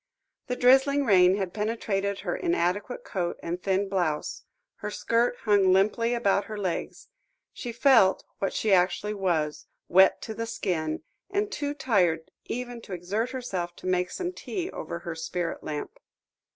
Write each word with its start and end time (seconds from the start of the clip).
The 0.47 0.55
drizzling 0.55 1.05
rain 1.05 1.37
had 1.37 1.53
penetrated 1.53 2.21
her 2.21 2.35
inadequate 2.35 3.03
coat 3.03 3.37
and 3.43 3.61
thin 3.61 3.87
blouse; 3.87 4.45
her 4.77 4.89
skirt 4.89 5.37
hung 5.43 5.71
limply 5.71 6.15
about 6.15 6.45
her 6.45 6.57
legs; 6.57 7.09
she 7.53 7.71
felt, 7.71 8.23
what 8.39 8.51
she 8.51 8.73
actually 8.73 9.13
was, 9.13 9.67
wet 9.87 10.19
to 10.23 10.33
the 10.33 10.47
skin, 10.47 11.03
and 11.29 11.51
too 11.51 11.75
tired 11.75 12.31
even 12.45 12.81
to 12.81 12.93
exert 12.93 13.29
herself 13.29 13.75
to 13.75 13.85
make 13.85 14.09
some 14.09 14.33
tea 14.33 14.71
over 14.71 14.97
her 14.97 15.13
spirit 15.13 15.61
lamp. 15.61 15.99